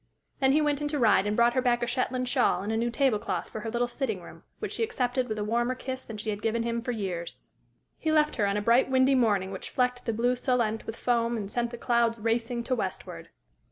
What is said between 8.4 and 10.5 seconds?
on a bright, windy morning which flecked the blue